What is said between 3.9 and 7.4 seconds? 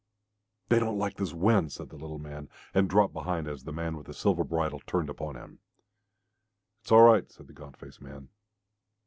with the silver bridle turned upon him. "It's all right,"